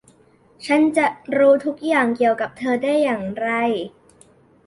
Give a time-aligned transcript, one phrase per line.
[0.65, 1.07] ฉันจะ
[1.37, 3.49] รู้ทุกอย่างเกี่ยวกับเธอได้อย่างไร?